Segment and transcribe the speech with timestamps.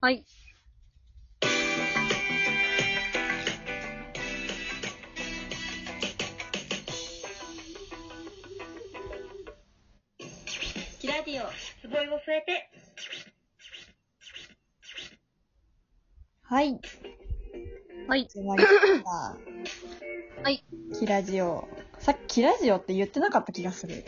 [0.00, 0.24] はい。
[11.00, 11.50] キラディオ、
[11.80, 12.70] すごいを添えて。
[16.42, 16.80] はい。
[18.06, 18.28] はい。
[18.28, 19.10] 始まりました。
[20.44, 20.62] はい。
[20.96, 21.68] キラジオ。
[22.00, 24.04] さっきキラジオって言ってなかった気がする。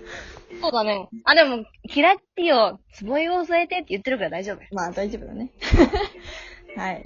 [0.60, 1.08] そうだね。
[1.24, 4.62] あ、でも、キラッティを、つぼいを添えてって言ってるから大丈夫。
[4.74, 5.52] まあ大丈夫だね。
[6.76, 7.02] はい。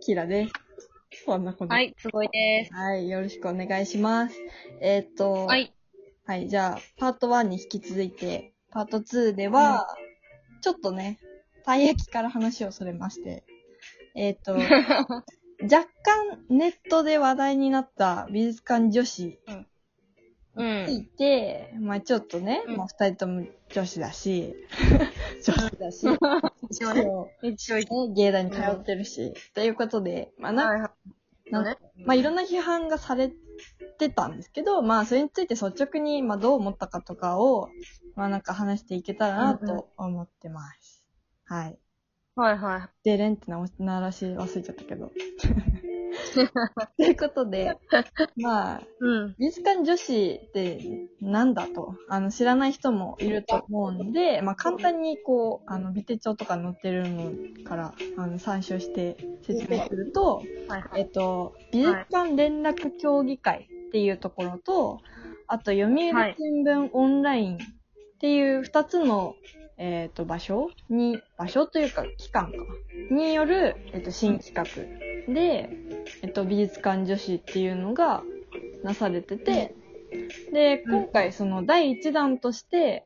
[0.00, 0.52] キラです。
[1.26, 1.72] こんなこと。
[1.72, 2.74] はい、すごいです。
[2.74, 3.08] はい。
[3.08, 4.36] よろしくお願いします。
[4.80, 5.56] えーっと、は。
[5.56, 5.72] い。
[6.24, 6.48] はい。
[6.48, 9.86] じゃあ、パート1に引き続いて、パート2では、
[10.62, 11.18] ちょっとね、
[11.64, 13.44] たい焼きから話をそれまして、
[14.14, 14.56] えーっと、
[15.62, 19.38] 若干ネットで話題になった美術館女子
[20.56, 21.06] うにいん。
[21.06, 24.54] て、まあちょっとね、うんまあ二人とも女子だし、
[25.44, 26.06] 女子だし、
[26.70, 28.08] 一応一応。
[28.08, 31.52] ね芸大に通ってるし、ということで、まあなんはいはい。
[31.52, 31.76] なんね。
[32.04, 33.32] まあいろんな批判がされ
[33.98, 37.70] てたんですけど、まあそれについて率直にまあどう思ったかとかを、
[38.16, 41.04] まあなんか話していけたらなと思ってます。
[41.44, 41.78] はい。
[42.34, 45.12] はいはでれんって鳴らし忘れちゃったけど。
[46.96, 47.76] ということで、
[48.36, 48.86] まあ、い。
[49.00, 49.34] うん。
[49.38, 57.32] 美術館女子ってなんだと、あの、知らない人もいると思うんで、まあ、簡単にこう、あの、美手帳とか載ってるの
[57.64, 61.00] から、あの、参照して説明すると、はいはい。
[61.00, 65.00] えっと、美術館連絡協議会っていうところと、
[65.46, 65.98] あと、読売
[66.38, 67.58] 新聞オンラインっ
[68.20, 69.34] ていう二つの、
[69.84, 72.58] えっと、場所に、場所というか、機関か、
[73.10, 74.64] による、えっと、新企画
[75.34, 75.70] で、
[76.22, 78.22] えっと、美術館女子っていうのが
[78.84, 79.74] なされてて、
[80.52, 83.04] で、うん今回その第一弾として、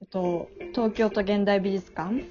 [0.00, 2.24] えっと、東京都現代美術館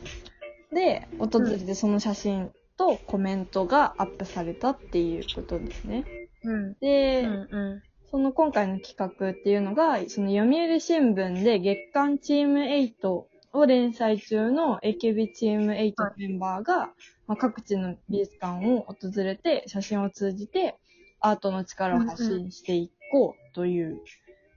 [0.74, 6.04] で訪れてその写真とコメントがアップされたっていうことですね。
[6.44, 6.74] うん。
[6.80, 16.92] で、うんうその今回の企画っていうのが、その読売新聞で月刊チーム8を連載中の AKB チーム8のメンバーが、
[17.28, 20.78] まあ、各地の美術館を訪れて写真を通じて
[21.20, 24.02] アートの力を発信していこうという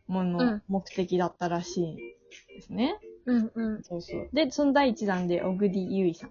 [0.08, 1.96] もの、うん目的だったらしい
[2.54, 2.98] ですね。
[3.26, 3.30] ん。
[3.30, 3.82] うんうん。
[3.82, 4.28] そうそう。
[4.32, 6.30] で、その第一弾で小栗優衣さん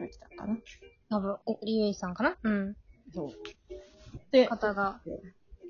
[0.00, 0.58] が来たかな。
[1.10, 2.36] 多分、お、りゆいさんかな？
[2.42, 2.76] うん。
[3.12, 3.32] そう。
[4.30, 5.00] で、方が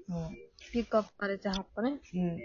[0.08, 2.00] うんピックアップされてはったね。
[2.14, 2.36] うん。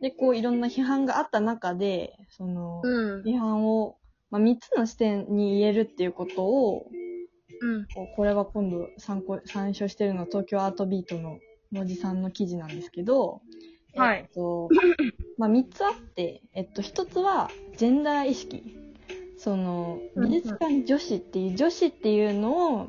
[0.00, 3.22] で、こういろんな批判があった中で、その、うん。
[3.22, 3.96] 批判を、
[4.30, 6.86] まあ、3つの視点に言えるっていうことを、
[7.60, 7.86] うん。
[8.16, 11.38] これは今度参考、参照してるのは東京アートビートの
[11.70, 13.40] 文字さんの記事なんですけど、
[13.94, 14.68] はいえっと、
[15.38, 18.62] まあ、3つあって、えっと、1つは、ジェンダー意識。
[19.38, 22.86] その、うん美術館女子っていう、女子っていうのを、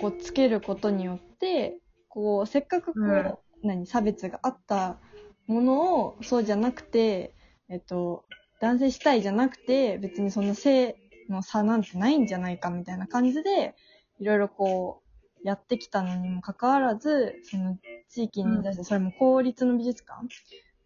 [0.00, 3.34] こう、つけることによって、こう、せっかくこう、うん
[3.66, 4.98] 何、差別があった
[5.46, 7.34] ものを、そうじゃなくて、
[7.68, 8.24] えっと、
[8.60, 10.96] 男性主体じゃなくて、別にその性
[11.28, 13.74] の差なんてないんじゃないかみたいな感じで、
[14.20, 20.26] いろいろこう、やってきたのにもかかわらず、その地域に出して、それも公立の美術館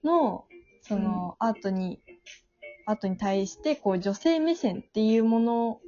[0.02, 0.44] の、
[0.82, 2.00] そのアートに、
[2.86, 5.80] アートに対して、こう女性目線っていうもの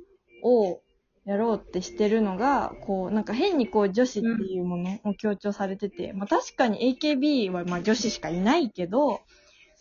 [0.43, 0.83] を
[1.25, 9.21] やろうってしてるのが、こう、なんか変にこう女子っていうものを強調されてて、まあ確かに AKB はまあ女子しかいないけど、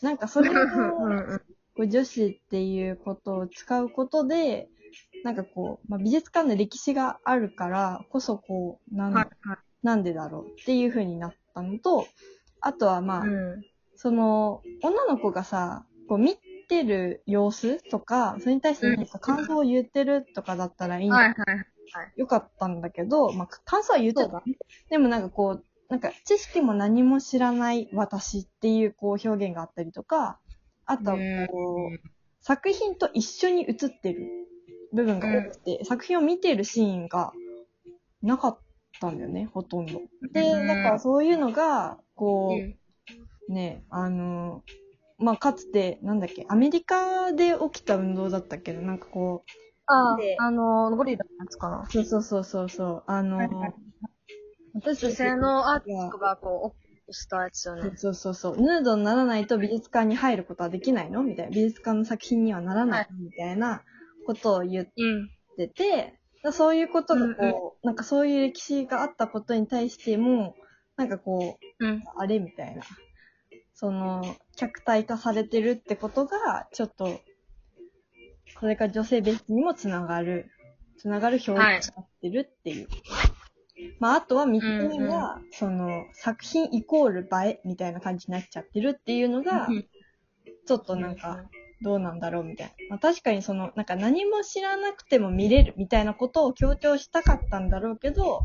[0.02, 0.54] なんかそれを
[1.76, 4.70] こう、女子っていうことを使うことで、
[5.24, 9.30] なんかこう、まあ、美術館の歴史があるからこそこう、なん。
[9.82, 12.06] なんでだろうっていう風になったのと、
[12.60, 13.66] あとはまあ、うん。
[13.96, 16.38] その、女の子がさ、こう見
[16.70, 21.10] てる様子とか、それに対して何か感想を言ってるとかだったらいい。
[21.10, 21.36] はいはい。
[22.16, 24.44] よかったんだけど、まあ、感想は言ってた。
[24.90, 30.40] でもなんかこう、なんか知識も何も知らない私っていうこう表現があったりとか、
[30.86, 32.10] あとはこう、
[32.42, 34.48] 作品と一緒に映ってる
[34.94, 37.34] 部分が多くて、作品を見てるシーンが
[38.22, 38.60] なかっ
[39.00, 40.02] たんだよね、ほとんど。
[40.32, 40.68] で、うん。
[40.68, 42.78] だからそういうのが、こうん。
[43.50, 44.64] う、ね、あの、
[45.20, 49.52] まあ、かつて、なんだっけ、アメリカで起きた運動だったけど、なんかこう、
[49.88, 51.86] あであ、あの、ゴリラのやつかな。
[51.90, 53.74] そうそうそうそうそう、あの、
[54.76, 56.74] 私女性のアーティストがこ
[57.08, 57.92] う、したやつよね。
[57.98, 58.62] そうそうそう。
[58.62, 61.24] ヌードにならないと美術館に入ることはできないの？
[61.24, 61.52] みたいな。
[61.52, 63.18] 美術館の作品にはならないの？
[63.18, 63.82] みたいな
[64.26, 65.30] ことを言っうん。
[65.58, 70.56] てて、だそういうことがこう、うんうんなんかそういう歴史があったことに対しても、
[70.98, 72.04] なんかこう、うん。
[72.18, 72.40] あれ？
[72.40, 72.84] みたいな。
[73.80, 77.22] その、客体化されてるってことが、ちょっと、
[78.60, 80.52] それから女性別にもつながる、
[80.98, 82.90] つながる表現になってるっていう。
[84.02, 89.70] まあ、あとは三つ目が、その、作品イコール映えみたいな感じになっちゃってるっていうのが、
[90.68, 91.46] ちょっとなんか、
[91.82, 92.74] どうなんだろうみたいな。
[92.90, 98.42] まあ、確かにその、なんか何も知らなくても見れるみたいなことを強調したかったんだろうけど、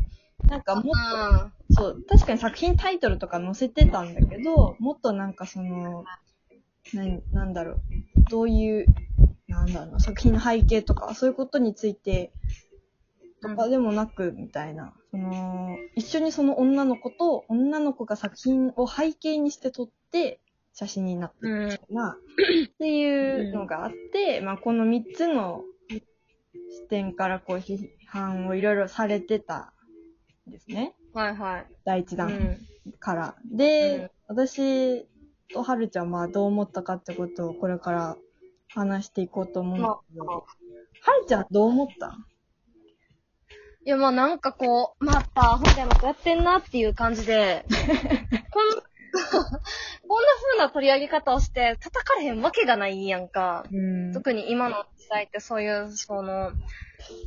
[0.47, 6.05] なんかもっと、あそう、確かに作品タイトルとか載せてたんだけど、もっとなんかその、
[6.93, 7.81] ななんだろう、
[8.29, 8.87] どういう、
[9.47, 12.31] なんだろうな、作品の背景とか、そういうことについて、
[13.41, 14.93] とかでもなく、みたいな。
[15.11, 20.39] その、一緒にその女の子と、女の子が作品を背景にして撮って、
[20.73, 29.73] 写真になってるみたいな、っていうのがあって、まあこの三つの視点からこう批判をいろいろされてた
[30.47, 30.95] んですね。
[31.15, 31.65] はいはい。
[31.85, 32.65] 第一弾うん。
[32.99, 33.35] から。
[33.45, 35.07] で、私
[35.53, 38.17] とはるちゃんはまあどう思ったかってことをこれから
[38.67, 42.17] 話していこうと思うんだけど、はるちゃんどう思った？
[43.85, 47.65] いや、まあなんかこう、また、本来またやってんなっていう感じで、
[48.51, 53.63] こん、 こんな風な取り上げ方をして叩かれへんわけがないやんか。
[53.71, 56.51] うん特に今の時代ってそういう、その、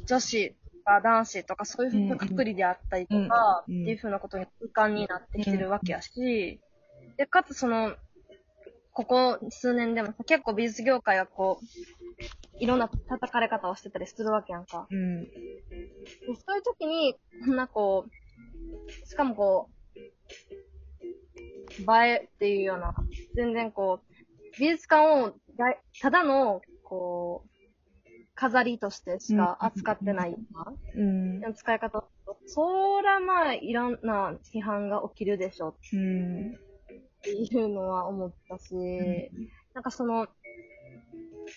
[0.06, 0.56] 女子と
[0.88, 6.60] か男子とかそういう風なくくりであったりとか、っていう風なことに空間になってきてるわけやし、
[7.18, 7.94] で、かつその、
[8.92, 11.64] ここ数年でも結構美術業界はこう、
[12.58, 14.86] いろんな叩かれ方をしてたりするわけやんか。
[14.90, 15.24] うん。
[15.24, 15.30] で
[16.46, 17.14] そういう時に、
[17.44, 19.98] こんなこう、しかもこう、
[21.80, 22.94] 映えっていうような、
[23.36, 24.14] 全然こう、
[24.58, 25.34] 美術館を
[26.00, 27.57] ただの、こう、
[28.38, 30.38] 飾りとしてしか扱ってないよ
[30.94, 31.40] ううん。
[31.40, 32.04] な使い方。
[32.46, 36.54] そらまあ、いろんな批判が起きるでしょうん。
[36.54, 38.74] っていうのは思ったし、
[39.74, 40.28] なんかその、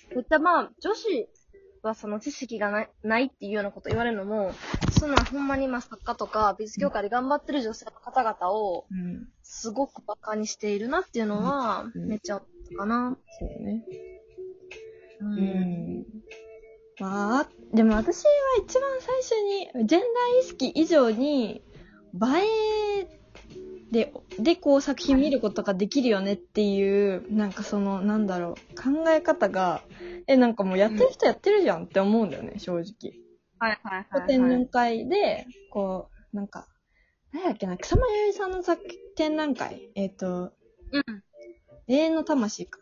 [0.10, 1.30] 絶対まあ、女子
[1.84, 4.52] はその知識がないないっていうようなこと言われるのも、
[5.00, 9.28] そんなほんまにまあ作家とか美術業界で頑張ってる女性の方々をうん。
[9.44, 13.18] すごく馬鹿にしているなっていうのは、うんめっちゃ思ったかな。
[13.40, 13.86] そうね。
[15.20, 16.06] ううん。
[17.02, 18.32] まあ、でも私は
[18.64, 21.64] 一番最初に、ジェンダー意識以上に、
[22.14, 23.22] 映え
[23.92, 29.82] で、で、こう作品見ることができるよねっていう、なんかその、なんだろう、考え方が、
[30.28, 33.14] え、なんかもうやってる人やってるじゃんって思うんだよね、正直。
[33.58, 34.68] はいはいはい、展覧はい。
[34.68, 36.68] 会で、こう、なんか、
[37.34, 38.82] 何やっけな、草間彌生さんの作
[39.16, 40.54] 展覧会、えっ、と、
[40.92, 41.04] うん。
[41.88, 42.81] 永遠の魂か。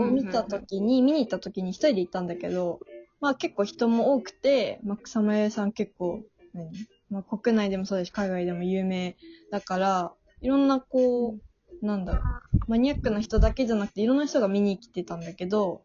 [0.00, 2.80] を見たときに、見に行ったときに一人で行ったんだけど、
[3.20, 6.22] まあ結構人も多くて、まあ草間彌生さん結構、
[6.54, 6.70] 何？
[7.10, 9.16] まあ国内でもそうだし、海外でも有名
[9.50, 11.36] だから、いろんなこ
[11.82, 12.24] う、なんだろう、
[12.66, 15.82] マニアックな人だけじゃなくて、いろんな人が見に来てたんだけど、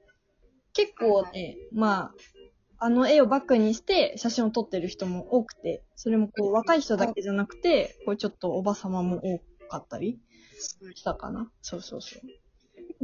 [0.74, 2.12] 結構ね、ま
[2.80, 9.40] あ、あの絵をバックにして写真を撮ってる人も多くて、それもこう若い人だけじゃなくて、こうちょっとおばさまも多
[9.70, 10.20] かったり
[10.94, 11.50] したかな。
[11.62, 12.22] そうそうそう。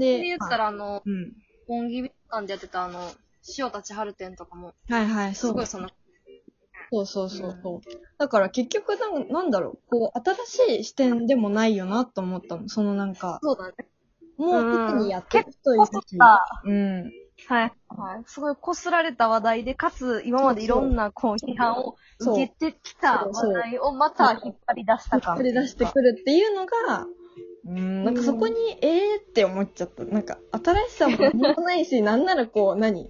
[0.02, 1.34] で、で言ったらあの、うん。
[1.68, 3.12] 本気館でやってたあの、
[3.58, 5.68] 塩立春展とかも、はいはい、そうすごい。
[5.68, 5.90] その、
[6.92, 7.90] そうそうそうそう。
[8.18, 12.68] だから結局なん、なんだろう、こう、新しい視点でもないよなと思ったの。
[12.68, 13.76] そのなんか、そうだね。
[14.38, 15.80] もうにやってる人い
[16.64, 17.12] うん。
[17.48, 17.74] はい。
[17.90, 18.24] はい。
[18.26, 25.38] すごいこすられた話題で、かつ、今までいろんな、こう、批判を受けてきた話題をまた引っ張り出した感。
[25.38, 27.06] これ出してくるっていうのが、
[27.66, 30.04] うん、なんかそこに、ええーって思っちゃった。
[30.06, 33.10] なんか、新しさも何もないし、 なんならこう、何？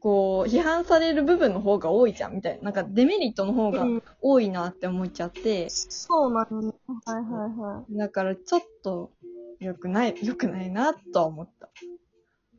[0.00, 2.62] こう、批判される部分の方が多いじゃん、みたいな。
[2.62, 6.72] なんか、デメリットの方がうん多いなって思っちゃって、そうなのね。
[7.04, 7.96] はいはいはい。
[7.98, 9.10] だからちょっと、
[9.58, 11.68] 良くない、良くないなとは思った。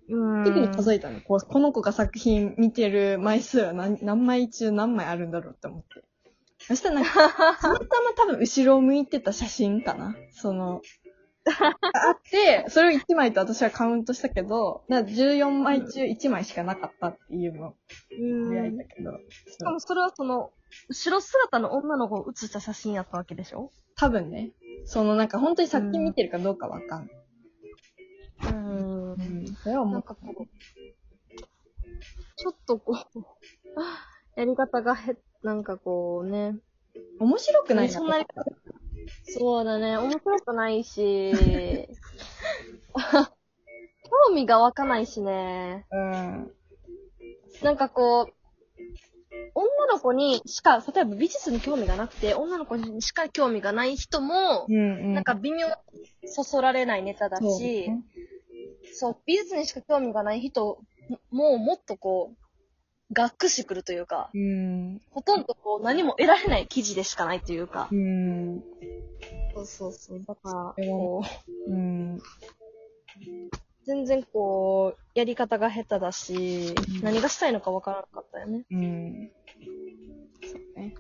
[0.09, 0.43] うん。
[0.45, 1.21] 特に数えたの。
[1.21, 6.03] こう、この子が作品見てる枚数は何何枚中何枚あるんだろうって思って。
[6.59, 7.11] そしたらなんか、
[7.59, 10.15] たまたま多分後ろを向いてた写真かな。
[10.31, 10.81] その、
[11.45, 17.75] あって、それを1枚と私はカウントしたけど、な14枚中1枚しかなかったっていうのを
[18.19, 18.55] うん。
[18.55, 20.51] やいたけど、しかもそれはその、
[20.89, 23.71] 後ろ姿の女の子を写した写真やったわけでしょ？
[23.95, 24.51] 多分ね、
[24.85, 28.53] そのなんか本当に作品見てるかどうかわかんない。
[28.53, 29.47] うんうん。
[29.47, 30.45] それは思なうんかこう、
[32.35, 33.21] ちょっとこう、
[34.39, 36.55] やり方がへ、なんかこうね。
[37.19, 38.25] 面白くないなそんなに
[39.23, 41.87] そうだね、面白くないし、
[44.27, 45.85] 興味が湧かないしね。
[45.91, 46.51] うん。
[47.61, 48.33] なんかこう、
[49.53, 55.13] 女の子にしか、例えば美術に興味がなくて、女の子にしか興味がない人も、うんうん。
[55.13, 55.73] なんか微妙に
[56.25, 57.91] そそられないネタだそうし、
[58.93, 60.79] そう、美術にしか興味がない人
[61.31, 65.01] もうもっとこう、がっくしくるというか、うん。
[65.11, 67.89] ほとんどこう何も得られない記事でしかないというか。
[67.91, 68.63] うん。
[69.53, 70.23] そうそうそう。
[70.25, 71.23] だから、こ
[71.67, 72.21] う、うん。
[73.85, 78.65] 全然こう、やり方が下手だし、うん何がしたいのかわからなかったよね。
[78.71, 79.31] うん。
[80.43, 80.95] そうね。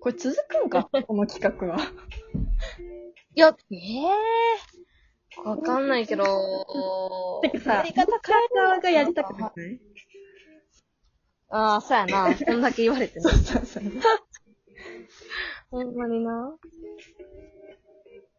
[0.00, 0.88] これ続くんか？
[1.06, 1.78] この企画は。
[3.34, 4.08] いや、ええ
[5.44, 6.24] わかんないけど、
[7.42, 9.80] てかさやり方変え側がやりたくない
[11.48, 12.34] ああ、そうやな。
[12.46, 13.30] こんだけ言われてね。
[13.30, 13.82] そうそう。
[15.70, 16.56] ほんまにな。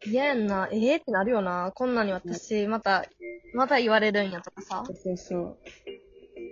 [0.04, 0.68] 嫌やんな。
[0.72, 1.72] ええってなるよな。
[1.74, 3.06] こんなに私、また、
[3.54, 4.84] また言われるんやとかさ。
[4.86, 5.58] そうそう。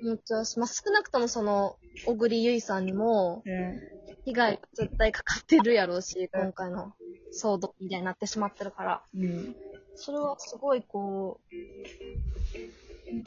[0.02, 3.80] 思っちゃうし、まあ、少なくともその、小栗ゆいさんにも、うん。
[4.24, 6.92] 被害絶対かかってるやろうし、今回の
[7.32, 9.02] 騒動みたいになってしまってるから。
[9.14, 9.56] うん。
[9.94, 11.54] それはすごいこう、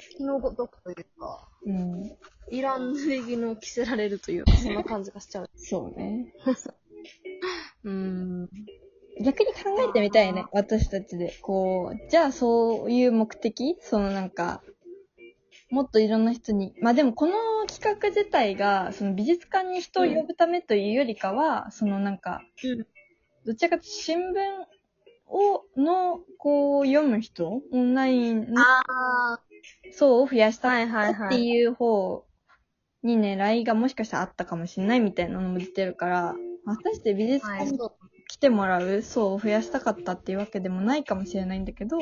[0.09, 2.11] 気のごとくというか、うん。
[2.49, 5.49] いらん礼儀の着せられるというか、そんな感じがしちゃう。
[5.55, 6.33] そうね。
[7.83, 8.49] うーん。
[9.23, 11.37] 逆に考えてみたいね、私たちで。
[11.41, 13.77] こう、じゃあそういう目的？
[13.81, 14.61] そのなんか、
[15.71, 16.75] もっといろんな人に。
[16.81, 17.33] まあでもこの
[17.67, 22.85] 企画自体が、その美術館に人を呼ぶためというよりかは、そのなんか、うん
[23.45, 24.33] どちらかというと新聞
[25.27, 27.61] を、の、こう、読む人？
[27.73, 28.61] オンラインの？
[28.61, 29.39] あ
[29.91, 31.25] 層を増やしあ、た。
[31.27, 32.25] っていう方
[33.03, 37.89] に狙いがもしかしたらあったかもしれないみたいなのも出てるから、果たして美術はい、館。
[38.33, 41.99] 来てもらう層を増やしたかったっていうわけでもないかもしれないんだけど、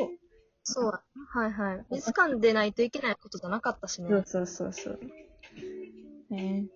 [0.64, 1.04] そうだ。
[1.34, 1.86] はいはい。
[1.92, 4.08] 美術館でないといけないことじゃなかったしね。
[4.10, 5.00] そうそうそうそう。
[6.30, 6.68] ね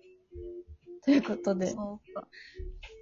[1.06, 2.28] ということで、そうか。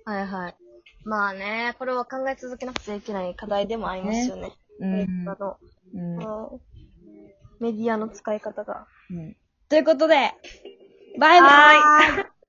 [0.05, 0.57] はいはい。
[1.05, 4.53] まあね、これは考え続けなくちゃいけない課題でもありますよね。
[4.79, 5.59] うんあの、
[5.93, 6.61] うんうん
[7.59, 8.87] メディアの使い方が。
[9.11, 9.37] うん
[9.69, 10.15] ということで、
[11.19, 11.75] バイバ
[12.21, 12.34] イ